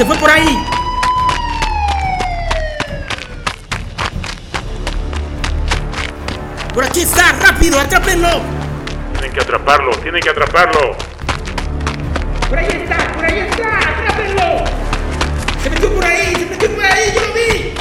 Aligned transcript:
se 0.00 0.06
fue 0.06 0.16
por 0.16 0.30
ahí. 0.30 0.64
Por 6.72 6.84
aquí 6.84 7.02
está, 7.02 7.32
rápido, 7.32 7.78
atrápenlo. 7.78 8.40
Tienen 9.12 9.30
que 9.30 9.40
atraparlo, 9.42 9.90
tienen 9.98 10.22
que 10.22 10.30
atraparlo. 10.30 10.96
Por 12.48 12.58
ahí 12.58 12.68
está, 12.82 13.12
por 13.12 13.24
ahí 13.26 13.40
está, 13.40 13.76
atrápenlo. 13.76 14.64
Se 15.62 15.68
metió 15.68 15.92
por 15.92 16.04
ahí, 16.06 16.34
se 16.34 16.46
metió 16.46 16.70
por 16.70 16.84
ahí, 16.86 17.12
yo 17.14 17.20
lo 17.20 17.34
vi. 17.34 17.74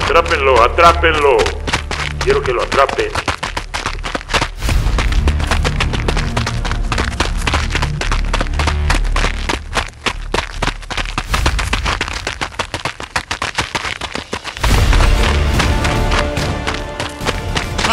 Atrápenlo, 0.00 0.62
atrápenlo. 0.62 1.36
Quiero 2.20 2.40
que 2.40 2.52
lo 2.52 2.62
atrapen. 2.62 3.23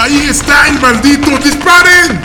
¡Ahí 0.04 0.26
está 0.28 0.68
el 0.68 0.80
maldito! 0.80 1.38
¡Disparen! 1.38 2.20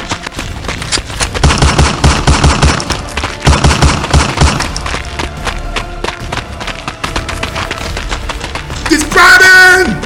¡Disparen! 8.89 10.01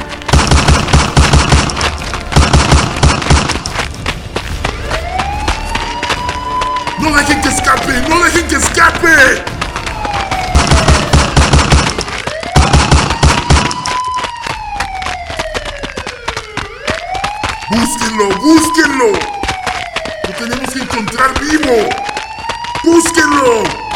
¡No 6.99 7.15
dejen 7.15 7.41
que 7.41 7.47
escape! 7.47 8.01
¡No 8.09 8.19
dejen 8.19 8.47
que 8.49 8.55
escape! 8.57 9.60
¡Búsquenlo! 17.71 18.27
¡Búsquenlo! 18.41 19.11
¡Lo 20.27 20.33
tenemos 20.35 20.73
que 20.73 20.81
encontrar 20.81 21.39
vivo! 21.39 21.89
¡Búsquenlo! 22.83 23.90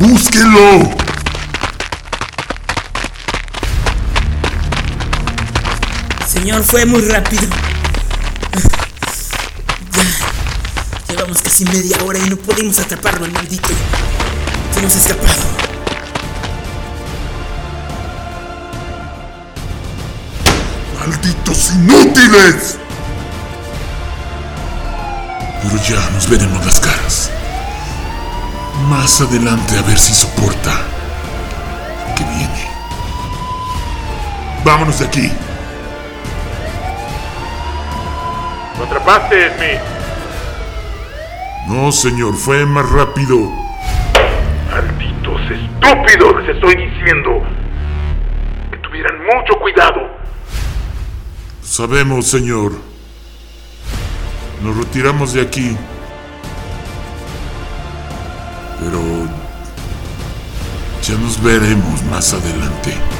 ¡Búsquenlo! 0.00 0.96
Señor, 6.26 6.62
fue 6.62 6.84
muy 6.86 7.00
rápido. 7.02 7.42
Ya. 9.92 11.14
Llevamos 11.14 11.42
casi 11.42 11.64
media 11.64 11.96
hora 12.04 12.18
y 12.18 12.30
no 12.30 12.36
pudimos 12.36 12.78
atraparlo, 12.78 13.24
al 13.24 13.32
maldito. 13.32 13.70
Se 14.72 14.82
nos 14.82 14.94
ha 14.94 14.98
escapado. 14.98 15.42
¡Malditos 21.00 21.72
inútiles! 21.72 22.78
Pero 25.62 25.82
ya 25.82 26.10
nos 26.10 26.28
veremos 26.30 26.64
las 26.64 26.78
caras. 26.78 26.97
Más 28.88 29.20
adelante 29.20 29.76
a 29.76 29.82
ver 29.82 29.98
si 29.98 30.14
soporta. 30.14 30.72
lo 32.08 32.14
Que 32.16 32.24
viene. 32.24 32.70
Vámonos 34.64 34.98
de 35.00 35.04
aquí. 35.06 35.30
¿Lo 38.78 38.84
atrapaste, 38.84 39.54
Smith? 39.56 39.80
No, 41.68 41.92
señor, 41.92 42.34
fue 42.34 42.64
más 42.64 42.88
rápido. 42.88 43.36
Malditos 44.70 45.40
estúpidos, 45.50 46.42
les 46.42 46.56
estoy 46.56 46.76
diciendo. 46.76 47.42
Que 48.70 48.78
tuvieran 48.78 49.18
mucho 49.18 49.52
cuidado. 49.60 50.00
Sabemos, 51.62 52.26
señor. 52.26 52.72
Nos 54.62 54.76
retiramos 54.78 55.34
de 55.34 55.42
aquí. 55.42 55.76
Pero... 58.80 59.00
Ya 61.02 61.16
nos 61.16 61.42
veremos 61.42 62.02
más 62.10 62.34
adelante. 62.34 63.17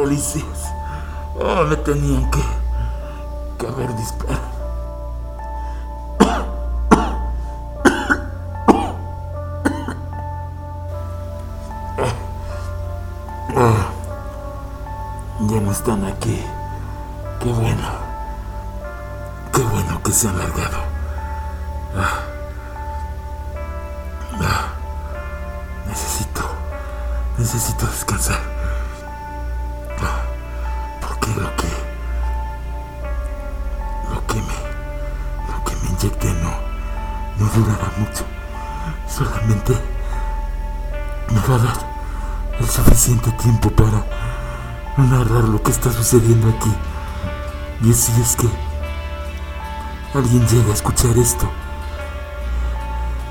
Policías. 0.00 0.72
Oh, 1.38 1.64
me 1.64 1.76
tenían 1.76 2.30
que, 2.30 2.42
que 3.58 3.66
haber 3.66 3.94
disparado. 3.96 4.40
Ah, 13.56 13.88
ya 15.40 15.60
no 15.60 15.70
están 15.70 16.04
aquí. 16.06 16.42
Qué 17.40 17.52
bueno. 17.52 17.88
Qué 19.52 19.62
bueno 19.62 20.02
que 20.02 20.12
se 20.12 20.28
han 20.28 20.38
largado. 20.38 20.78
Ah. 21.94 22.20
Ah. 24.40 24.66
Necesito. 25.86 26.42
Necesito 27.36 27.86
descansar. 27.86 28.49
Mucho. 38.00 38.24
Solamente 39.08 39.74
me 41.30 41.40
va 41.48 41.54
a 41.54 41.64
dar 41.64 41.90
el 42.58 42.68
suficiente 42.68 43.30
tiempo 43.32 43.70
para 43.70 44.04
narrar 44.96 45.44
lo 45.44 45.62
que 45.62 45.70
está 45.70 45.92
sucediendo 45.92 46.48
aquí. 46.48 46.72
Y 47.82 47.92
si 47.92 48.12
es 48.20 48.36
que 48.36 48.48
alguien 50.14 50.46
llega 50.48 50.70
a 50.70 50.74
escuchar 50.74 51.16
esto, 51.16 51.48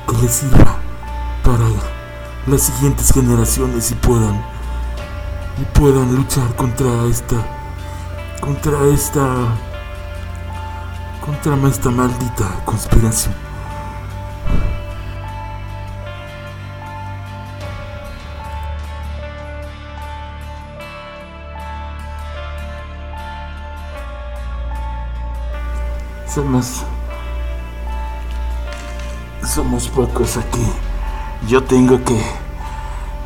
que 0.08 0.18
le 0.18 0.30
sirva 0.30 0.76
para 1.44 1.66
las 2.48 2.62
siguientes 2.62 3.12
generaciones 3.14 3.92
y 3.92 3.96
puedan 3.96 4.44
y 5.62 5.66
puedan 5.78 6.16
luchar 6.16 6.56
contra 6.56 7.06
esta 7.06 7.36
contra 8.40 8.86
esta 8.94 9.26
contra 11.24 11.56
esta 11.68 11.90
maldita 11.92 12.46
conspiración. 12.66 13.49
Somos 26.34 26.84
somos 29.44 29.88
pocos 29.88 30.38
aquí. 30.38 30.66
Yo 31.48 31.64
tengo 31.64 32.04
que, 32.04 32.22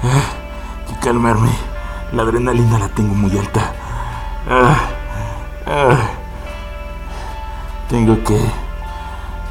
ah, 0.03 0.87
que 0.87 0.95
calmarme. 1.05 1.51
La 2.13 2.23
adrenalina 2.23 2.79
la 2.79 2.87
tengo 2.89 3.13
muy 3.13 3.37
alta. 3.37 3.73
Ah, 4.49 4.77
ah. 5.65 5.97
Tengo 7.89 8.23
que, 8.23 8.39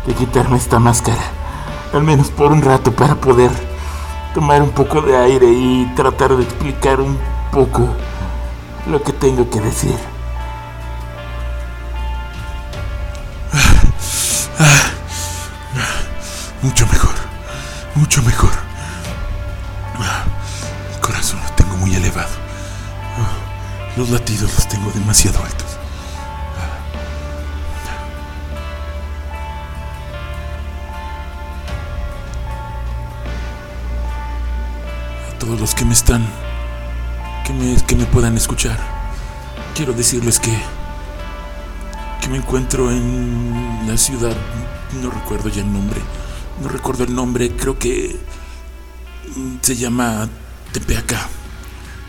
que 0.07 0.15
quitarme 0.15 0.57
esta 0.57 0.79
máscara. 0.79 1.23
Al 1.93 2.05
menos 2.05 2.31
por 2.31 2.53
un 2.53 2.63
rato 2.63 2.93
para 2.93 3.17
poder 3.17 3.51
tomar 4.33 4.63
un 4.63 4.71
poco 4.71 5.03
de 5.03 5.17
aire 5.17 5.47
y 5.47 5.93
tratar 5.95 6.35
de 6.35 6.43
explicar 6.43 7.01
un 7.03 7.19
poco 7.51 7.87
lo 8.87 9.03
que 9.03 9.13
tengo 9.13 9.51
que 9.51 9.61
decir. 9.61 10.12
Mucho 16.63 16.87
mejor. 16.87 17.15
Mucho 17.95 18.23
mejor. 18.23 18.51
Ah, 19.99 20.25
El 20.95 21.01
corazón 21.01 21.41
lo 21.43 21.51
tengo 21.55 21.77
muy 21.77 21.95
elevado. 21.95 22.31
Ah, 23.19 23.93
Los 23.97 24.11
latidos 24.11 24.53
los 24.55 24.69
tengo 24.69 24.91
demasiado 24.93 25.43
altos. 25.45 25.79
A 35.31 35.39
todos 35.39 35.61
los 35.61 35.75
que 35.75 35.85
me 35.85 35.93
están, 35.93 36.25
que 37.45 37.53
me, 37.53 37.77
que 37.85 37.97
me 37.97 38.05
puedan 38.07 38.37
escuchar, 38.37 38.79
quiero 39.75 39.93
decirles 39.93 40.39
que, 40.39 40.57
que 42.21 42.29
me 42.29 42.37
encuentro 42.39 42.91
en 42.91 43.85
la 43.87 43.97
ciudad, 43.97 44.37
no 45.03 45.11
recuerdo 45.11 45.49
ya 45.49 45.63
el 45.63 45.73
nombre, 45.73 46.01
no 46.61 46.69
recuerdo 46.69 47.05
el 47.05 47.15
nombre, 47.15 47.51
creo 47.57 47.79
que 47.79 48.19
mm, 49.37 49.57
se 49.63 49.77
llama 49.77 50.29
Tepeaca. 50.73 51.29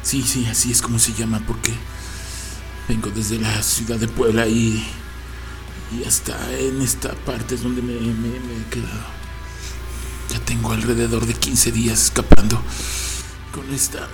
Sí, 0.01 0.21
sí, 0.23 0.45
así 0.45 0.71
es 0.71 0.81
como 0.81 0.99
se 0.99 1.13
llama, 1.13 1.41
porque 1.47 1.71
vengo 2.89 3.09
desde 3.09 3.39
la 3.39 3.63
ciudad 3.63 3.97
de 3.97 4.07
Puebla 4.07 4.47
y, 4.47 4.85
y 5.97 6.03
hasta 6.05 6.35
en 6.59 6.81
esta 6.81 7.13
parte 7.13 7.55
es 7.55 7.63
donde 7.63 7.81
me, 7.81 7.93
me- 7.93 8.39
me 8.39 8.57
he 8.61 8.65
quedado. 8.69 9.13
Ya 10.29 10.39
tengo 10.39 10.71
alrededor 10.71 11.25
de 11.25 11.33
15 11.33 11.71
días 11.71 12.03
escapando 12.05 12.61
con 13.53 13.71
esta... 13.73 14.07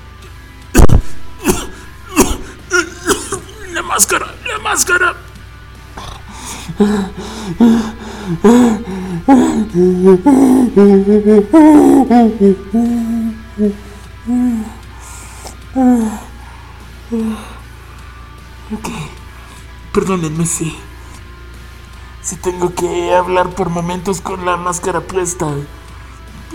La 3.73 3.81
máscara, 3.83 4.35
la 4.47 4.59
máscara. 4.59 5.15
Ok. 18.71 18.89
Perdónenme 19.93 20.45
si. 20.45 20.75
Si 22.21 22.35
tengo 22.35 22.73
que 22.73 23.13
hablar 23.13 23.49
por 23.49 23.69
momentos 23.69 24.21
con 24.21 24.45
la 24.45 24.57
máscara 24.57 25.01
puesta. 25.01 25.47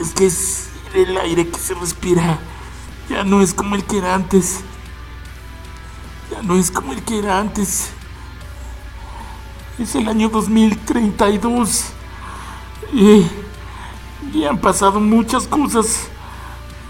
Es 0.00 0.12
que 0.12 0.26
es 0.26 0.68
el 0.94 1.16
aire 1.18 1.48
que 1.48 1.58
se 1.58 1.74
respira. 1.74 2.38
Ya 3.08 3.24
no 3.24 3.42
es 3.42 3.54
como 3.54 3.74
el 3.74 3.84
que 3.84 3.98
era 3.98 4.14
antes. 4.14 4.60
Ya 6.30 6.42
no 6.42 6.56
es 6.56 6.70
como 6.70 6.92
el 6.92 7.02
que 7.02 7.18
era 7.18 7.38
antes. 7.38 7.90
Es 9.78 9.94
el 9.96 10.08
año 10.08 10.28
2032. 10.28 11.84
Y, 12.92 13.26
y 14.32 14.44
han 14.44 14.58
pasado 14.58 15.00
muchas 15.00 15.48
cosas 15.48 16.08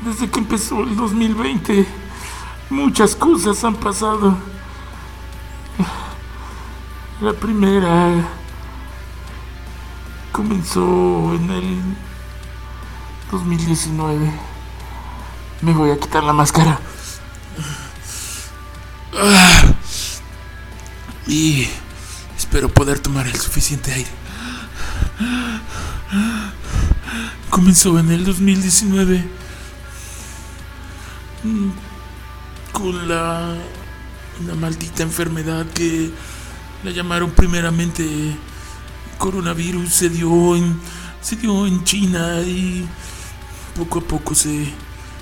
desde 0.04 0.28
que 0.28 0.38
empezó 0.38 0.82
el 0.82 0.94
2020. 0.94 1.86
Muchas 2.70 3.16
cosas 3.16 3.64
han 3.64 3.76
pasado. 3.76 4.36
La 7.20 7.32
primera 7.32 8.28
comenzó 10.32 11.34
en 11.34 11.50
el 11.50 11.78
2019. 13.30 14.30
Me 15.62 15.72
voy 15.72 15.90
a 15.90 15.98
quitar 15.98 16.22
la 16.22 16.34
máscara. 16.34 16.78
Y 21.26 21.68
espero 22.54 22.72
poder 22.72 23.00
tomar 23.00 23.26
el 23.26 23.34
suficiente 23.34 23.92
aire. 23.92 24.10
Comenzó 27.50 27.98
en 27.98 28.12
el 28.12 28.24
2019 28.24 29.24
mm, 31.42 31.68
con 32.70 33.08
la 33.08 33.56
una 34.40 34.54
maldita 34.54 35.02
enfermedad 35.02 35.66
que 35.74 36.12
la 36.84 36.92
llamaron 36.92 37.32
primeramente 37.32 38.36
coronavirus 39.18 39.92
se 39.92 40.08
dio 40.10 40.54
en 40.54 40.78
se 41.20 41.34
dio 41.34 41.66
en 41.66 41.82
China 41.82 42.40
y 42.42 42.86
poco 43.74 43.98
a 43.98 44.02
poco 44.02 44.32
se 44.36 44.72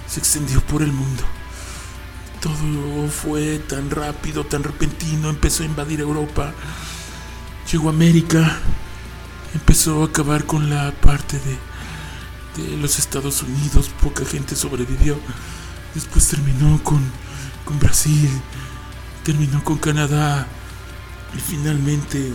se 0.07 0.21
extendió 0.21 0.61
por 0.61 0.83
el 0.83 0.93
mundo. 0.93 1.23
Todo 2.43 3.09
fue 3.09 3.59
tan 3.61 3.89
rápido, 3.89 4.45
tan 4.45 4.63
repentino, 4.65 5.31
empezó 5.31 5.63
a 5.63 5.67
invadir 5.67 6.01
Europa, 6.01 6.53
llegó 7.71 7.89
a 7.89 7.93
América, 7.93 8.59
empezó 9.55 10.03
a 10.03 10.07
acabar 10.07 10.45
con 10.45 10.71
la 10.71 10.93
parte 10.93 11.39
de, 11.39 11.59
de 12.63 12.77
los 12.77 12.99
Estados 12.99 13.43
Unidos, 13.43 13.91
poca 14.01 14.25
gente 14.25 14.57
sobrevivió, 14.57 15.19
después 15.95 16.29
terminó 16.29 16.83
con, 16.83 17.03
con 17.65 17.79
Brasil, 17.79 18.31
terminó 19.25 19.63
con 19.65 19.79
Canadá 19.79 20.47
y 21.37 21.41
finalmente 21.41 22.33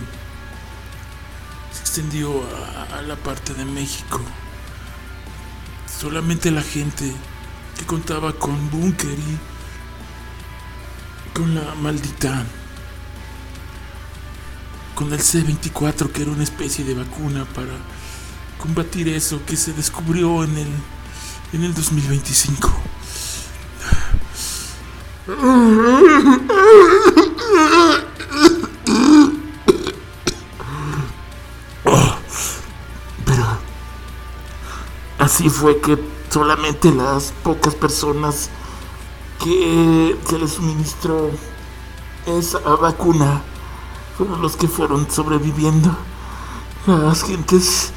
se 1.72 1.80
extendió 1.80 2.42
a, 2.42 2.98
a 2.98 3.02
la 3.02 3.16
parte 3.16 3.54
de 3.54 3.64
México. 3.64 4.20
Solamente 6.00 6.50
la 6.50 6.62
gente 6.62 7.12
que 7.76 7.84
contaba 7.84 8.32
con 8.32 8.70
búnker 8.70 9.18
y 9.18 9.38
con 11.34 11.54
la 11.54 11.74
maldita 11.76 12.44
con 14.98 15.12
el 15.12 15.20
C24 15.20 16.10
que 16.10 16.22
era 16.22 16.32
una 16.32 16.42
especie 16.42 16.84
de 16.84 16.92
vacuna 16.92 17.44
para 17.54 17.72
combatir 18.60 19.08
eso 19.08 19.40
que 19.46 19.56
se 19.56 19.72
descubrió 19.72 20.42
en 20.42 20.58
el 20.58 20.66
en 21.52 21.62
el 21.62 21.72
2025 21.72 22.68
Pero 33.24 33.46
así 35.20 35.48
fue 35.48 35.80
que 35.80 35.96
solamente 36.28 36.90
las 36.90 37.32
pocas 37.44 37.76
personas 37.76 38.50
que 39.44 40.16
se 40.28 40.38
les 40.40 40.50
suministró 40.50 41.30
esa 42.26 42.58
vacuna 42.58 43.44
fueron 44.18 44.42
los 44.42 44.56
que 44.56 44.66
fueron 44.66 45.08
sobreviviendo. 45.08 45.96
Las 46.86 47.22
gentes 47.22 47.92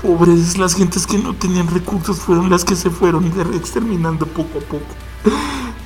pobres, 0.00 0.56
las 0.56 0.74
gentes 0.74 1.06
que 1.06 1.18
no 1.18 1.34
tenían 1.34 1.68
recursos 1.68 2.18
fueron 2.18 2.48
las 2.48 2.64
que 2.64 2.74
se 2.74 2.88
fueron 2.88 3.26
exterminando 3.54 4.24
poco 4.26 4.58
a 4.58 4.62
poco. 4.62 4.94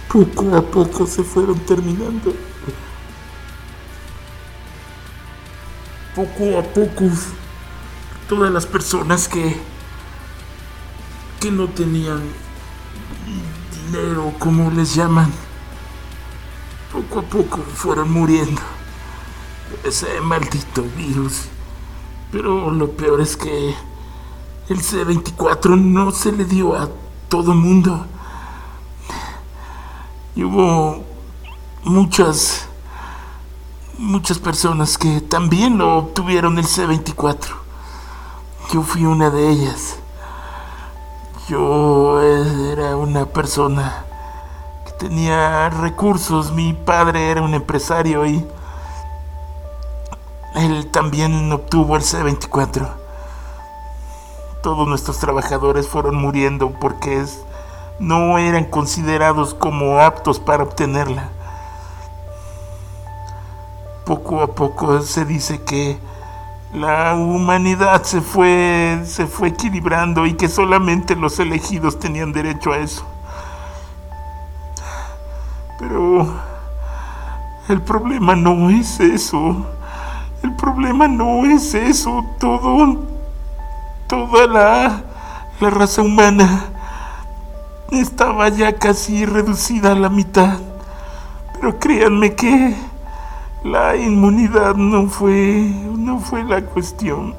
Poco 0.09 0.57
a 0.57 0.63
poco 0.63 1.07
se 1.07 1.25
fueron 1.25 1.59
terminando. 1.61 2.33
Poco 6.15 6.59
a 6.59 6.63
poco 6.63 7.11
todas 8.29 8.53
las 8.53 8.67
personas 8.67 9.27
que 9.27 9.61
que 11.41 11.51
no 11.51 11.69
tenían 11.69 12.21
dinero, 13.91 14.35
como 14.39 14.71
les 14.71 14.95
llaman, 14.95 15.33
poco 16.93 17.21
a 17.21 17.23
poco 17.23 17.59
fueron 17.75 18.13
muriendo. 18.13 18.61
Ese 19.85 20.21
maldito 20.21 20.83
virus. 20.97 21.47
Pero 22.33 22.71
lo 22.71 22.91
peor 22.93 23.21
es 23.21 23.37
que 23.37 23.75
el 24.69 24.83
C24 24.83 25.77
no 25.77 26.11
se 26.13 26.31
le 26.33 26.45
dio 26.45 26.77
a 26.77 26.89
todo 27.29 27.55
mundo. 27.55 28.07
Y 30.37 30.45
hubo 30.45 31.03
muchas, 31.83 32.67
muchas 33.99 34.39
personas 34.39 34.97
que 34.97 35.21
también 35.21 35.81
obtuvieron 35.81 36.59
el 36.59 36.67
C24. 36.67 37.49
Yo 38.73 38.83
fui 38.83 39.05
una 39.05 39.31
de 39.31 39.51
ellas. 39.51 39.97
Yo 41.49 42.21
era 42.23 42.97
una 42.97 43.27
persona 43.27 44.05
que 44.87 44.93
tenía 44.93 45.69
recursos. 45.71 46.53
Mi 46.53 46.75
padre 46.75 47.31
era 47.31 47.43
un 47.43 47.55
empresario 47.55 48.25
y 48.25 48.47
él 50.61 50.91
también 50.91 51.53
obtuvo 51.53 51.97
el 51.97 52.03
C24. 52.03 52.89
Todos 54.63 54.87
nuestros 54.87 55.19
trabajadores 55.19 55.89
fueron 55.89 56.17
muriendo 56.17 56.71
porque 56.81 57.21
es, 57.21 57.45
no 57.99 58.39
eran 58.39 58.65
considerados 58.65 59.55
como 59.55 60.01
aptos 60.01 60.39
para 60.39 60.63
obtenerla. 60.63 61.31
Poco 64.05 64.43
a 64.43 64.55
poco 64.55 65.01
se 65.03 65.25
dice 65.25 65.63
que 65.63 65.99
la 66.75 67.15
humanidad 67.15 68.03
se 68.03 68.21
fue, 68.21 69.03
se 69.05 69.27
fue 69.27 69.49
equilibrando 69.49 70.27
y 70.27 70.35
que 70.35 70.49
solamente 70.49 71.17
los 71.17 71.39
elegidos 71.39 71.99
tenían 71.99 72.33
derecho 72.33 72.73
a 72.73 72.79
eso. 72.79 73.05
Pero 75.79 76.29
el 77.69 77.81
problema 77.83 78.37
no 78.37 78.69
es 78.71 79.01
eso. 79.01 79.67
El 80.43 80.55
problema 80.57 81.07
no 81.07 81.45
es 81.45 81.75
eso. 81.75 82.25
Todo, 82.39 82.97
toda 84.07 84.47
la, 84.47 85.03
la 85.61 85.71
raza 85.71 86.03
humana 86.03 86.65
estaba 87.91 88.49
ya 88.49 88.73
casi 88.75 89.27
reducida 89.27 89.93
a 89.93 89.97
la 89.97 90.09
mitad. 90.09 90.59
Pero 91.53 91.79
créanme 91.79 92.35
que 92.35 92.75
la 93.65 93.97
inmunidad 93.97 94.75
no 94.75 95.09
fue, 95.09 95.71
no 95.97 96.19
fue 96.19 96.45
la 96.45 96.63
cuestión. 96.63 97.35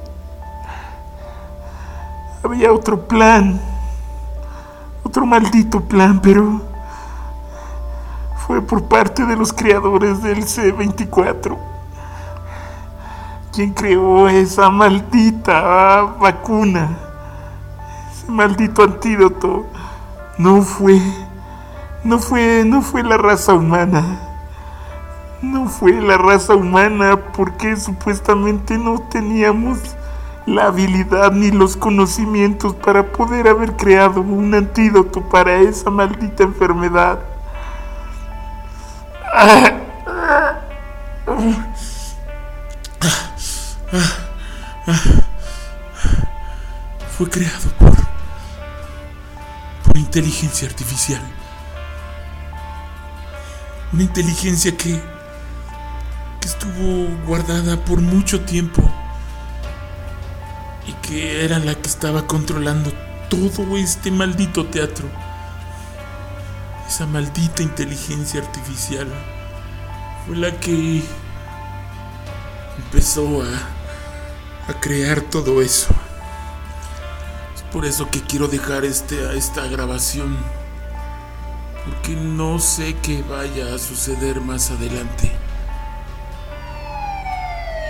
Había 2.44 2.72
otro 2.72 3.06
plan, 3.06 3.60
otro 5.02 5.26
maldito 5.26 5.80
plan, 5.80 6.20
pero 6.20 6.60
fue 8.46 8.60
por 8.60 8.84
parte 8.84 9.24
de 9.24 9.36
los 9.36 9.52
creadores 9.52 10.22
del 10.22 10.44
C24. 10.44 11.71
Quien 13.52 13.74
creó 13.74 14.30
esa 14.30 14.70
maldita 14.70 16.00
vacuna, 16.18 16.88
ese 18.10 18.32
maldito 18.32 18.82
antídoto, 18.82 19.66
no 20.38 20.62
fue, 20.62 20.98
no 22.02 22.18
fue, 22.18 22.64
no 22.64 22.80
fue 22.80 23.02
la 23.02 23.18
raza 23.18 23.52
humana. 23.52 24.20
No 25.42 25.68
fue 25.68 25.92
la 26.00 26.16
raza 26.16 26.54
humana 26.54 27.18
porque 27.36 27.76
supuestamente 27.76 28.78
no 28.78 29.00
teníamos 29.10 29.78
la 30.46 30.66
habilidad 30.66 31.32
ni 31.32 31.50
los 31.50 31.76
conocimientos 31.76 32.74
para 32.74 33.12
poder 33.12 33.48
haber 33.48 33.76
creado 33.76 34.22
un 34.22 34.54
antídoto 34.54 35.20
para 35.28 35.56
esa 35.56 35.90
maldita 35.90 36.42
enfermedad. 36.44 37.18
Fue 47.16 47.28
creado 47.28 47.70
por 47.78 47.92
por 49.84 49.96
inteligencia 49.96 50.66
artificial. 50.68 51.20
Una 53.92 54.02
inteligencia 54.02 54.76
que 54.76 55.00
que 56.42 56.48
estuvo 56.48 57.08
guardada 57.24 57.76
por 57.84 58.00
mucho 58.00 58.40
tiempo 58.40 58.82
y 60.86 60.92
que 61.06 61.44
era 61.44 61.60
la 61.60 61.74
que 61.76 61.88
estaba 61.88 62.26
controlando 62.26 62.92
todo 63.30 63.76
este 63.76 64.10
maldito 64.10 64.66
teatro. 64.66 65.08
Esa 66.88 67.06
maldita 67.06 67.62
inteligencia 67.62 68.40
artificial 68.40 69.06
fue 70.26 70.36
la 70.36 70.50
que 70.58 71.04
empezó 72.78 73.42
a, 73.42 73.81
crear 74.80 75.20
todo 75.20 75.62
eso. 75.62 75.94
Es 77.54 77.62
por 77.72 77.84
eso 77.86 78.10
que 78.10 78.20
quiero 78.22 78.48
dejar 78.48 78.84
este, 78.84 79.36
esta 79.36 79.66
grabación. 79.66 80.36
Porque 81.84 82.12
no 82.12 82.58
sé 82.58 82.96
qué 83.02 83.22
vaya 83.22 83.74
a 83.74 83.78
suceder 83.78 84.40
más 84.40 84.70
adelante. 84.70 85.32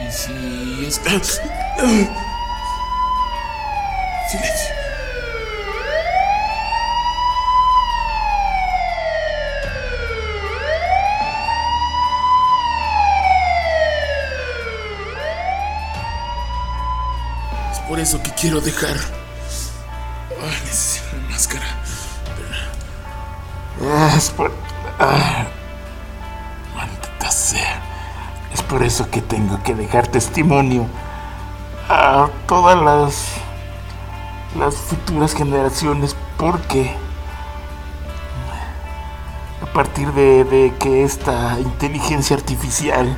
Y 0.01 0.13
si 0.13 0.87
es... 0.87 1.01
Silencio. 4.31 4.72
Por 17.89 17.99
eso 17.99 18.23
que 18.23 18.31
quiero 18.33 18.61
dejar... 18.61 18.97
Ah, 20.41 20.59
necesito 20.65 21.17
una 21.17 21.29
máscara. 21.29 21.67
Es 24.17 24.31
por... 24.31 24.53
ah. 24.99 25.47
Es 28.53 28.63
por 28.63 28.83
eso 28.83 29.09
que 29.11 29.23
tengo 29.23 29.63
que 29.63 29.75
dejar 29.75 30.07
testimonio 30.07 30.87
a 31.89 32.29
todas 32.47 32.81
las... 32.83 33.29
las 34.59 34.75
futuras 34.75 35.35
generaciones 35.35 36.15
porque 36.37 36.95
a 39.63 39.67
partir 39.73 40.13
de, 40.13 40.45
de 40.45 40.75
que 40.79 41.05
esta 41.05 41.59
inteligencia 41.61 42.37
artificial 42.37 43.17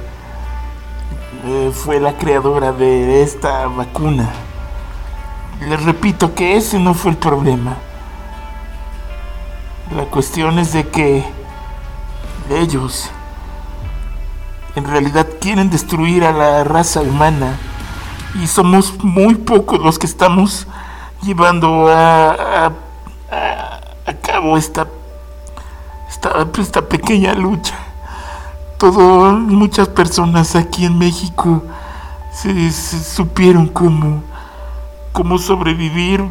eh, 1.46 1.72
fue 1.74 1.98
la 1.98 2.16
creadora 2.16 2.72
de 2.72 3.22
esta 3.22 3.66
vacuna. 3.66 4.30
Les 5.60 5.82
repito 5.82 6.34
que 6.34 6.56
ese 6.56 6.78
no 6.78 6.94
fue 6.94 7.12
el 7.12 7.16
problema. 7.16 7.76
La 9.94 10.04
cuestión 10.04 10.58
es 10.58 10.72
de 10.72 10.88
que 10.88 11.24
ellos 12.50 13.10
en 14.74 14.84
realidad 14.84 15.26
quieren 15.40 15.70
destruir 15.70 16.24
a 16.24 16.32
la 16.32 16.64
raza 16.64 17.00
humana 17.00 17.56
y 18.42 18.46
somos 18.46 19.02
muy 19.04 19.36
pocos 19.36 19.78
los 19.80 19.98
que 19.98 20.06
estamos 20.06 20.66
llevando 21.22 21.88
a, 21.88 22.66
a- 22.66 22.72
cabo 24.20 24.56
esta, 24.56 24.86
esta, 26.08 26.82
pequeña 26.82 27.34
lucha. 27.34 27.74
Muchas 28.82 29.88
personas 29.88 30.56
aquí 30.56 30.84
en 30.84 30.98
México 30.98 31.62
se 32.32 32.70
supieron 32.72 33.68
cómo, 33.68 34.22
cómo 35.14 35.38
sobrevivir 35.38 36.28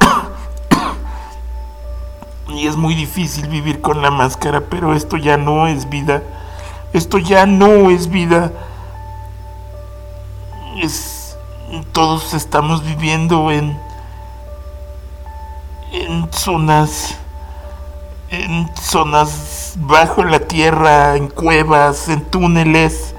y 2.48 2.68
es 2.68 2.76
muy 2.76 2.94
difícil 2.94 3.48
vivir 3.48 3.80
con 3.80 4.00
la 4.00 4.12
máscara, 4.12 4.62
pero 4.70 4.94
esto 4.94 5.16
ya 5.16 5.36
no 5.36 5.66
es 5.66 5.90
vida. 5.90 6.22
Esto 6.92 7.18
ya 7.18 7.44
no 7.44 7.90
es 7.90 8.08
vida. 8.08 8.52
Es 10.80 11.36
todos 11.92 12.34
estamos 12.34 12.84
viviendo 12.84 13.50
en 13.50 13.76
en 15.92 16.32
zonas 16.32 17.16
en 18.30 18.70
zonas 18.80 19.74
bajo 19.76 20.24
la 20.24 20.38
tierra, 20.38 21.16
en 21.16 21.28
cuevas, 21.28 22.08
en 22.08 22.22
túneles. 22.22 23.14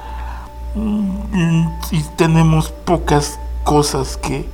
Mm, 0.76 1.68
Y 1.92 2.02
tenemos 2.16 2.72
pocas 2.72 3.40
cosas 3.68 4.16
que 4.16 4.50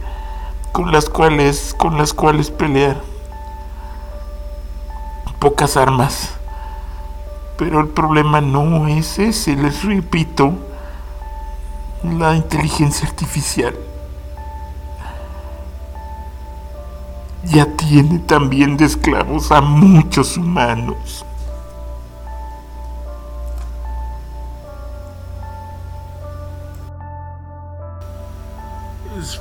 con 0.72 0.92
las 0.92 1.08
cuales 1.08 1.76
con 1.78 2.00
las 2.00 2.16
cuales 2.16 2.50
pelear 2.50 3.00
pocas 5.40 5.78
armas. 5.78 6.32
Pero 7.58 7.80
el 7.80 7.90
problema 7.90 8.42
no 8.42 8.88
es 8.88 9.20
ese, 9.20 9.56
les 9.56 9.84
repito, 9.84 10.54
la 12.02 12.36
inteligencia 12.36 13.08
artificial. 13.08 13.76
ya 17.44 17.66
tiene 17.76 18.20
también 18.20 18.78
de 18.78 18.86
esclavos 18.86 19.52
a 19.52 19.62
muchos 19.62 20.38
humanos. 20.38 21.26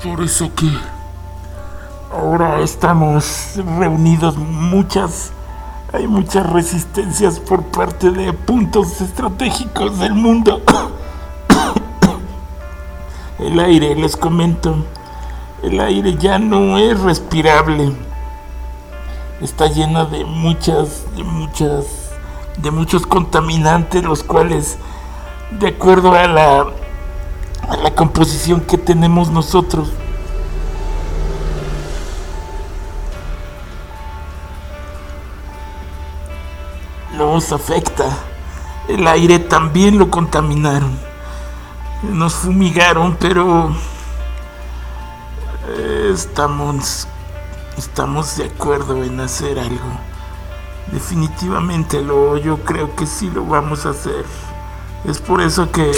Por 0.03 0.21
eso 0.21 0.51
que 0.57 0.69
ahora 2.13 2.61
estamos 2.61 3.53
reunidos 3.79 4.37
muchas, 4.37 5.31
hay 5.93 6.09
muchas 6.09 6.51
resistencias 6.51 7.39
por 7.39 7.63
parte 7.67 8.11
de 8.11 8.33
puntos 8.33 9.01
estratégicos 9.01 10.01
del 10.01 10.15
mundo. 10.15 10.61
El 13.39 13.61
aire, 13.61 13.95
les 13.95 14.17
comento, 14.17 14.75
el 15.63 15.81
aire 15.81 16.17
ya 16.17 16.39
no 16.39 16.79
es 16.79 16.99
respirable. 17.01 17.93
Está 19.41 19.69
lleno 19.69 20.07
de 20.07 20.25
muchas, 20.25 21.05
de 21.17 21.23
muchas, 21.23 22.11
de 22.57 22.73
muchos 22.73 23.07
contaminantes, 23.07 24.03
los 24.03 24.25
cuales, 24.25 24.79
de 25.61 25.69
acuerdo 25.69 26.15
a 26.15 26.27
la, 26.27 26.67
la 27.77 27.95
composición 27.95 28.61
que 28.61 28.79
tenemos 28.79 29.31
nosotros, 29.31 29.89
nos 37.17 37.53
afecta. 37.53 38.05
El 38.89 39.07
aire 39.07 39.39
también 39.39 39.99
lo 39.99 40.11
contaminaron. 40.11 40.99
Nos 42.03 42.35
fumigaron, 42.35 43.17
pero 43.19 43.75
eh, 45.69 46.11
estamos 46.13 47.07
estamos 47.77 48.37
de 48.37 48.47
acuerdo 48.47 49.03
en 49.05 49.21
hacer 49.21 49.59
algo. 49.59 49.99
Definitivamente 50.91 52.03
lo 52.03 52.37
yo 52.37 52.59
creo 52.65 52.95
que 52.97 53.07
sí 53.07 53.31
lo 53.31 53.45
vamos 53.45 53.87
a 53.87 53.91
hacer. 53.91 54.25
Es 55.05 55.19
por 55.19 55.41
eso 55.41 55.71
que 55.71 55.93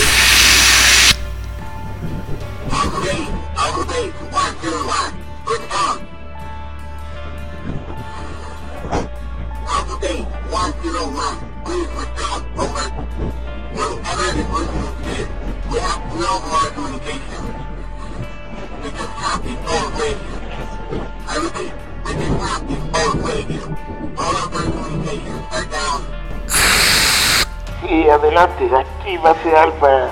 alfa 29.65 30.11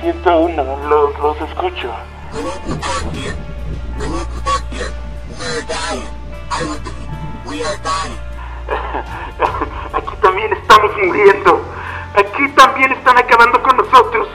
101, 0.00 0.88
los, 0.88 1.18
los 1.18 1.36
escucho. 1.42 1.90
Aquí 9.92 10.16
también 10.22 10.52
estamos 10.54 10.96
muriendo. 10.96 11.60
Aquí 12.16 12.48
también 12.56 12.92
están 12.92 13.18
acabando 13.18 13.62
con 13.62 13.76
nosotros. 13.76 14.28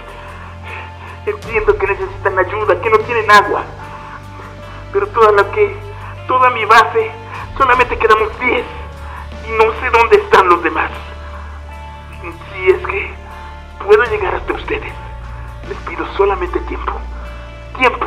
Entiendo 1.25 1.75
que 1.77 1.87
necesitan 1.87 2.37
ayuda, 2.37 2.79
que 2.81 2.91
no 2.91 2.99
tienen 2.99 3.31
agua. 3.31 3.63
Pero 4.93 5.07
toda 5.07 5.31
la 5.31 5.49
que, 5.51 5.75
toda 6.27 6.51
mi 6.51 6.65
base, 6.65 7.11
solamente 7.57 7.97
quedamos 7.97 8.29
10. 8.39 8.63
Y 9.47 9.51
no 9.57 9.73
sé 9.79 9.89
dónde 9.89 10.17
están 10.17 10.49
los 10.49 10.61
demás. 10.61 10.91
Si 12.21 12.69
es 12.69 12.77
que 12.87 13.14
puedo 13.83 14.03
llegar 14.05 14.35
hasta 14.35 14.53
ustedes, 14.53 14.93
les 15.67 15.77
pido 15.79 16.05
solamente 16.15 16.59
tiempo. 16.61 16.93
Tiempo. 17.77 18.05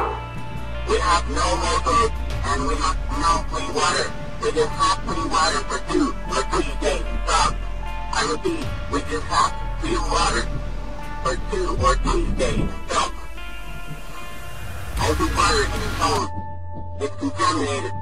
We 0.88 0.96
have 0.98 1.28
no 1.28 1.56
more 1.56 1.80
food, 1.84 2.12
and 2.46 2.66
we 2.66 2.74
have 2.76 2.96
no 3.20 3.44
clean 3.50 3.74
water. 3.74 4.10
We 4.42 4.52
just 4.52 4.70
have 4.70 4.98
clean 5.06 5.28
water 5.30 5.60
for 5.68 5.78
two 5.92 6.14
or 6.30 6.42
three 6.50 6.72
days. 6.80 7.04
Stop. 7.26 7.54
I 8.14 8.22
repeat, 8.32 8.64
we 8.90 9.00
just 9.10 9.26
have 9.26 9.52
clean 9.80 10.00
water 10.10 10.48
for 11.22 11.36
two 11.50 11.76
or 11.84 11.94
three 11.96 12.32
days. 12.38 12.68
Stop. 12.88 13.12
All 15.02 15.14
the 15.14 15.28
water 15.36 15.64
in 15.64 15.80
the 15.84 15.90
zone 16.00 16.28
is 17.00 17.10
contaminated. 17.20 17.92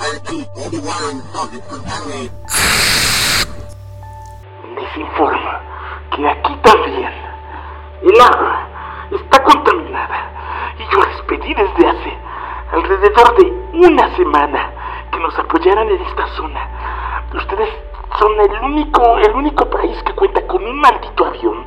I 0.00 0.10
repeat, 0.14 0.48
all 0.56 0.70
the 0.70 0.80
water 0.80 1.10
in 1.10 1.18
the 1.18 1.24
zone 1.32 1.54
is 1.54 1.66
contaminated. 1.66 2.32
Les 4.76 4.96
informo 4.96 5.77
que 6.10 6.28
aquí 6.28 6.56
también. 6.62 7.12
El 8.02 8.20
agua 8.20 8.66
está 9.10 9.42
contaminada. 9.42 10.30
Y 10.78 10.94
yo 10.94 11.02
les 11.02 11.22
pedí 11.22 11.54
desde 11.54 11.88
hace 11.88 12.18
alrededor 12.72 13.36
de 13.36 13.52
una 13.72 14.16
semana 14.16 14.70
que 15.10 15.18
nos 15.18 15.38
apoyaran 15.38 15.88
en 15.88 16.02
esta 16.02 16.26
zona. 16.28 16.68
Ustedes 17.34 17.68
son 18.18 18.40
el 18.40 18.64
único, 18.64 19.18
el 19.18 19.34
único 19.34 19.68
país 19.70 20.02
que 20.04 20.14
cuenta 20.14 20.46
con 20.46 20.64
un 20.64 20.80
maldito 20.80 21.26
avión 21.26 21.64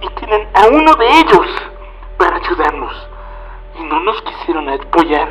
y 0.00 0.08
tienen 0.20 0.48
a 0.54 0.66
uno 0.68 0.94
de 0.94 1.20
ellos 1.20 1.46
para 2.18 2.36
ayudarnos. 2.36 3.08
Y 3.78 3.82
no 3.84 4.00
nos 4.00 4.20
quisieron 4.22 4.68
apoyar. 4.68 5.28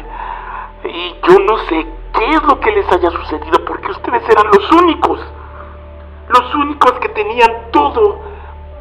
Y 0.84 1.16
yo 1.28 1.40
no 1.40 1.58
sé 1.66 1.86
qué 2.14 2.30
es 2.30 2.44
lo 2.44 2.60
que 2.60 2.72
les 2.72 2.92
haya 2.92 3.12
sucedido 3.12 3.64
porque 3.66 3.92
ustedes 3.92 4.28
eran 4.30 4.48
los 4.48 4.72
únicos 4.72 5.20
los 6.32 6.56
únicos 6.56 6.94
que 6.94 7.10
tenían 7.10 7.72
todo, 7.72 8.20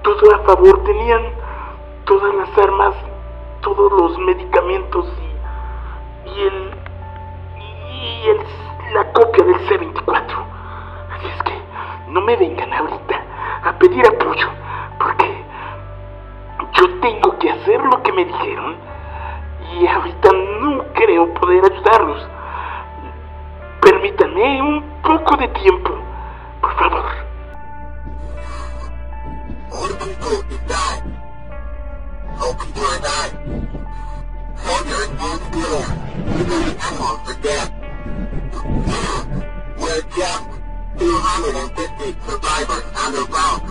todo 0.02 0.34
a 0.34 0.38
favor, 0.40 0.82
tenían 0.84 1.22
todas 2.04 2.34
las 2.34 2.58
armas, 2.58 2.94
todos 3.60 3.92
los 3.92 4.18
medicamentos 4.18 5.06
y, 6.26 6.30
y 6.30 6.42
el 6.42 6.70
y 8.00 8.28
el, 8.28 8.38
la 8.94 9.12
copia 9.12 9.44
del 9.44 9.58
C-24. 9.68 10.16
Así 11.14 11.26
es 11.26 11.42
que 11.42 11.52
no 12.08 12.20
me 12.22 12.36
vengan 12.36 12.72
ahorita 12.72 13.22
a 13.64 13.72
pedir 13.78 14.06
apoyo, 14.06 14.48
porque 14.98 15.44
yo 16.72 17.00
tengo 17.00 17.38
que 17.38 17.50
hacer 17.50 17.84
lo 17.84 18.02
que 18.02 18.12
me 18.12 18.24
dijeron 18.24 18.76
y 19.74 19.86
ahorita 19.86 20.32
no 20.32 20.84
creo 20.94 21.32
poder 21.34 21.64
ayudarlos. 21.64 22.26
Permítanme 23.82 24.62
un 24.62 24.82
poco 25.02 25.36
de 25.36 25.48
tiempo, 25.48 25.90
por 26.60 26.72
favor. 26.74 27.19
Open 29.72 30.12
door 30.20 30.42
to 30.42 30.58
die. 30.66 31.02
people 32.40 32.72
door 32.74 32.96
to 32.96 33.02
die. 33.02 33.32
Soldier 34.64 35.04
on 35.20 35.38
door. 35.52 35.84
Living 36.36 36.76
ammo 36.86 37.10
for. 37.24 37.70
We're 39.78 40.02
just 40.16 40.44
250 40.98 42.16
survivors 42.26 42.84
on 42.96 43.12
the 43.12 43.24
ground. 43.30 43.62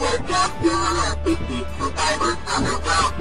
we're 0.00 0.20
just 0.28 0.52
250 0.62 1.64
survivors 1.78 2.38
underground. 2.54 3.14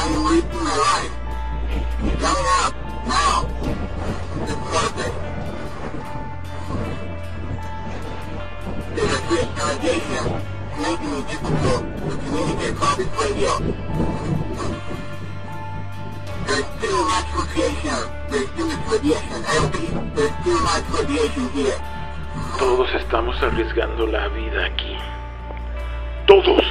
I'm 0.00 0.12
wasting 0.24 0.64
my 0.64 0.76
life. 0.88 1.14
Coming 2.20 2.48
up, 2.62 2.74
now. 3.06 3.57
Todos 22.58 22.94
estamos 22.94 23.40
arriesgando 23.42 24.06
la 24.06 24.28
vida 24.28 24.64
aquí. 24.66 24.96
Todos. 26.26 26.62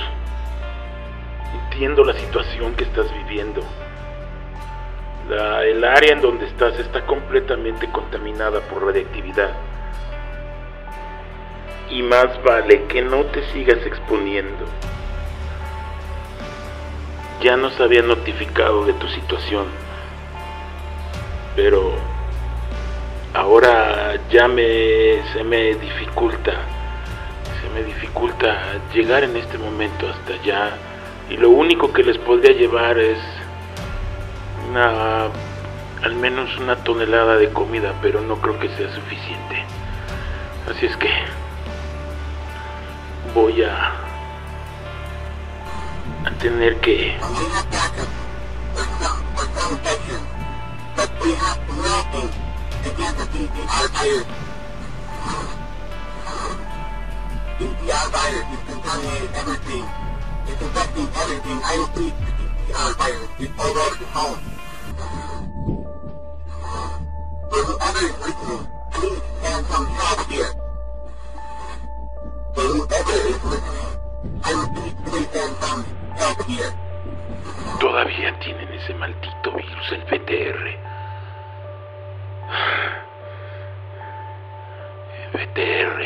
Entiendo 1.63 2.03
la 2.03 2.13
situación 2.13 2.73
que 2.75 2.83
estás 2.85 3.11
viviendo. 3.13 3.61
La- 5.29 5.63
el 5.63 5.83
área 5.83 6.13
en 6.13 6.21
donde 6.21 6.47
estás 6.47 6.77
está 6.79 7.05
completamente 7.05 7.89
contaminada 7.91 8.61
por 8.61 8.85
radiactividad. 8.85 9.51
Y 11.89 12.01
más 12.03 12.41
vale 12.43 12.85
que 12.85 13.01
no 13.01 13.23
te 13.25 13.43
sigas 13.53 13.85
exponiendo. 13.85 14.65
Ya 17.41 17.55
nos 17.55 17.79
había 17.79 18.01
notificado 18.01 18.85
de 18.85 18.93
tu 18.93 19.07
situación. 19.07 19.67
Pero 21.55 21.93
ahora 23.33 24.15
ya 24.29 24.47
me 24.47 25.21
se 25.33 25.43
me 25.43 25.75
dificulta 25.75 26.53
se 27.61 27.69
me 27.69 27.83
dificulta 27.83 28.59
llegar 28.93 29.23
en 29.23 29.35
este 29.35 29.57
momento 29.57 30.07
hasta 30.07 30.33
allá 30.33 30.77
y 31.29 31.37
lo 31.37 31.49
único 31.49 31.91
que 31.91 32.03
les 32.03 32.17
podría 32.17 32.55
llevar 32.55 32.97
es 32.97 33.19
Una, 34.69 35.27
al 36.03 36.15
menos 36.15 36.57
una 36.57 36.75
tonelada 36.83 37.37
de 37.37 37.49
comida, 37.49 37.93
pero 38.01 38.19
no 38.21 38.35
creo 38.41 38.59
que 38.59 38.69
sea 38.69 38.93
suficiente. 38.93 39.63
Así 40.69 40.85
es 40.85 40.97
que 40.97 41.09
voy 43.33 43.63
a, 43.63 43.93
tener 46.39 46.79
que 46.81 47.17
Todavía 77.79 78.37
tienen 78.39 78.67
ese 78.73 78.93
maldito 78.95 79.51
virus, 79.51 79.91
el 79.91 80.03
BTR. 80.03 80.77
BTR. 85.33 86.03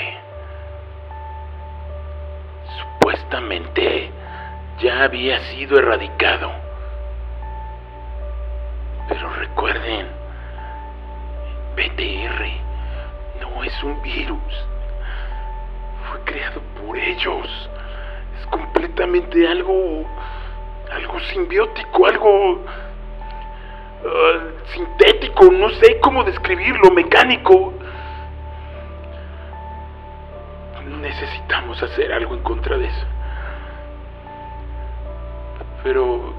Supuestamente 2.79 4.11
ya 4.79 5.03
había 5.03 5.39
sido 5.51 5.79
erradicado. 5.79 6.51
Pero 9.07 9.29
recuerden, 9.33 10.07
BTR 11.75 12.45
no 13.41 13.63
es 13.63 13.83
un 13.83 14.01
virus. 14.01 14.65
Creado 16.25 16.61
por 16.81 16.97
ellos. 16.97 17.69
Es 18.39 18.45
completamente 18.47 19.47
algo 19.47 20.05
algo 20.91 21.19
simbiótico, 21.31 22.05
algo 22.05 22.59
ah, 24.05 24.39
sintético, 24.73 25.45
no 25.45 25.69
sé 25.69 25.99
cómo 26.01 26.23
describirlo, 26.23 26.91
mecánico. 26.91 27.73
Necesitamos 30.99 31.81
hacer 31.81 32.11
algo 32.11 32.35
en 32.35 32.41
contra 32.41 32.77
de 32.77 32.85
eso. 32.85 33.05
Pero 35.83 36.33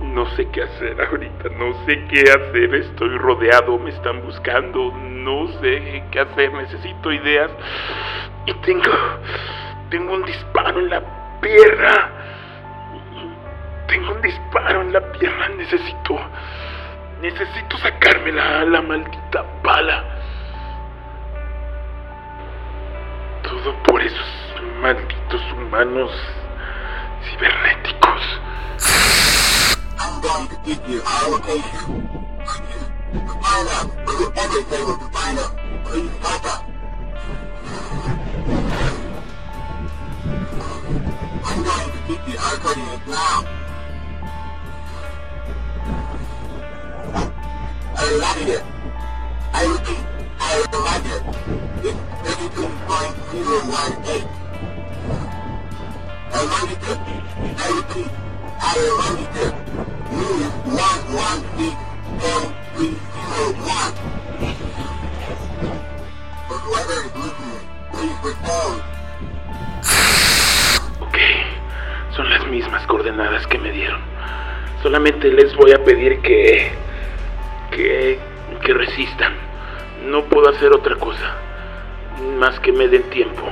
no 0.00 0.26
sé 0.36 0.48
qué 0.50 0.62
hacer 0.62 1.00
ahorita, 1.00 1.48
no 1.58 1.72
sé 1.84 2.04
qué 2.08 2.22
hacer, 2.22 2.74
estoy 2.74 3.16
rodeado, 3.18 3.78
me 3.78 3.90
están 3.90 4.22
buscando, 4.22 4.92
no 4.92 5.48
sé 5.60 6.04
qué 6.10 6.20
hacer, 6.20 6.52
necesito 6.52 7.12
ideas. 7.12 7.50
Y 8.46 8.54
tengo 8.54 8.90
tengo 9.90 10.14
un 10.14 10.24
disparo 10.24 10.78
en 10.78 10.88
la 10.88 11.02
pierna. 11.40 12.10
Tengo 13.88 14.12
un 14.12 14.22
disparo 14.22 14.82
en 14.82 14.92
la 14.92 15.00
pierna, 15.12 15.48
necesito. 15.48 16.16
Necesito 17.20 17.76
sacarme 17.78 18.30
la, 18.30 18.64
la 18.64 18.82
maldita 18.82 19.44
bala. 19.64 20.04
Todo 23.42 23.74
por 23.82 24.00
esos 24.00 24.54
malditos 24.80 25.42
humanos 25.52 26.12
cibernéticos. 27.24 27.79
I'm 30.22 30.46
going 30.46 30.48
to 30.48 30.56
give 30.66 30.86
you 30.86 31.00
our 31.00 31.30
location. 31.30 32.08
Up. 33.12 33.90
Whoever 34.06 34.58
is 34.58 34.72
able 34.72 34.96
to 34.98 35.06
sign 35.12 35.38
up, 35.38 35.56
please 35.84 36.10
sign 36.20 36.44
up. 36.44 36.60
I'm 41.42 41.62
going 41.64 41.90
to 41.90 41.98
give 42.06 42.22
you 42.28 42.36
our 42.38 42.56
coordinates 42.56 43.06
now. 43.06 43.44
I 47.96 47.98
remind 48.12 48.48
you. 48.48 48.60
I 49.54 49.64
repeat, 49.72 50.04
I 50.38 50.42
remind 50.70 51.04
you. 51.06 51.18
It's 51.88 52.00
32.018. 52.28 54.24
I 56.32 56.44
remind 56.44 56.70
you. 56.70 56.94
I 57.56 57.68
repeat, 57.76 58.10
I 58.60 58.76
remind 58.84 59.64
you. 59.66 59.69
Ok, 71.00 71.16
son 72.14 72.28
las 72.30 72.46
mismas 72.48 72.86
coordenadas 72.86 73.46
que 73.46 73.58
me 73.58 73.70
dieron. 73.72 74.00
Solamente 74.82 75.28
les 75.28 75.54
voy 75.56 75.72
a 75.72 75.82
pedir 75.84 76.20
que... 76.20 76.72
que... 77.70 78.18
que 78.62 78.74
resistan. 78.74 79.32
No 80.06 80.24
puedo 80.24 80.50
hacer 80.50 80.72
otra 80.72 80.96
cosa. 80.96 81.36
Más 82.38 82.60
que 82.60 82.72
me 82.72 82.88
den 82.88 83.04
tiempo. 83.10 83.48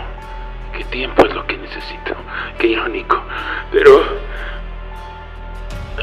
Que 0.77 0.85
tiempo 0.85 1.27
es 1.27 1.35
lo 1.35 1.47
que 1.47 1.57
necesito. 1.57 2.15
Qué 2.59 2.69
irónico. 2.69 3.23
Pero... 3.73 4.05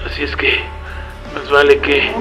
Así 0.05 0.23
es 0.23 0.35
que... 0.35 0.63
Más 1.33 1.49
vale 1.49 1.79
que... 1.79 2.11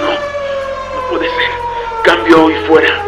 No, 0.00 0.12
no 0.94 1.08
puede 1.08 1.28
ser. 1.28 1.50
Cambio 2.04 2.50
y 2.50 2.54
fuera. 2.66 3.05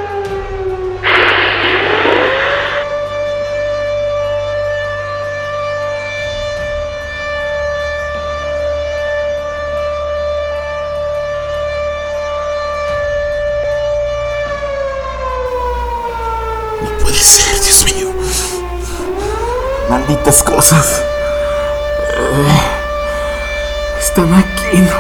Están 23.99 24.35
aquí, 24.35 24.79
¿no? 24.79 24.93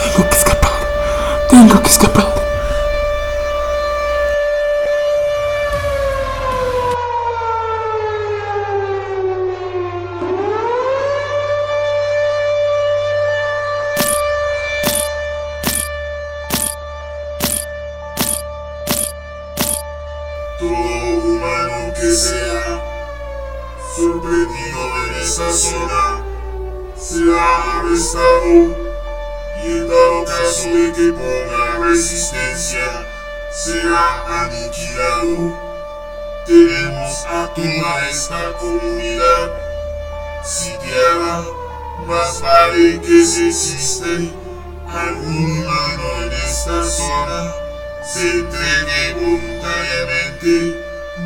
Tengo 0.00 0.28
que 0.28 0.36
escapar. 0.36 0.70
Tengo 1.48 1.82
que 1.82 1.88
escapar. 1.88 2.43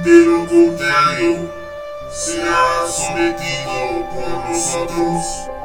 De 0.08 0.24
lo 0.24 0.46
contrario, 0.46 1.50
será 2.10 2.86
sometido 2.88 4.08
por 4.14 4.48
nosotros. 4.48 5.57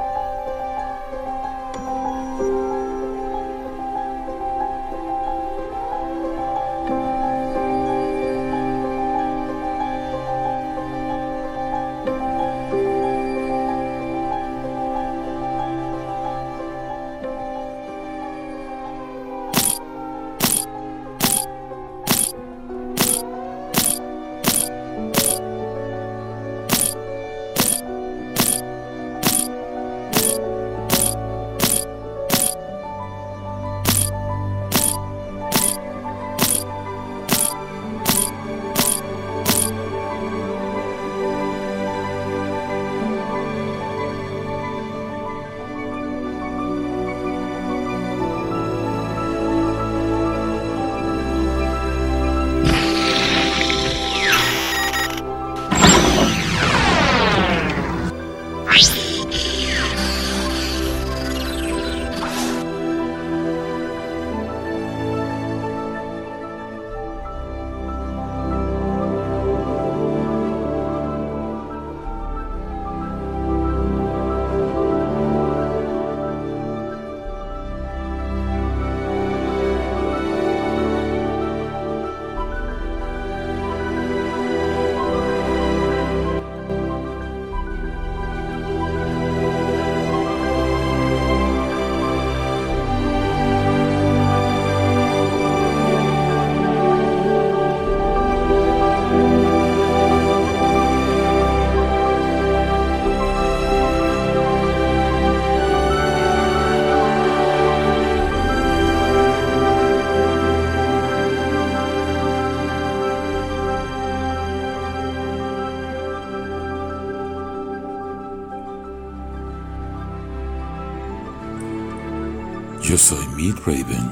Raven. 123.65 124.11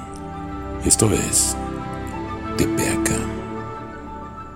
Esto 0.86 1.12
es 1.12 1.58
Tepeaca 2.58 3.18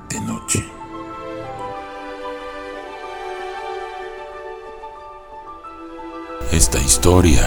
de 0.10 0.22
noche. 0.22 0.66
Esta 6.52 6.80
historia 6.80 7.46